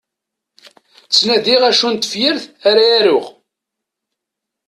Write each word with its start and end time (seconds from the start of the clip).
Ttnadiɣ 1.07 1.61
acu 1.69 1.87
n 1.89 1.95
tefyirt 1.95 2.45
ara 2.69 2.83
aruɣ. 2.97 3.25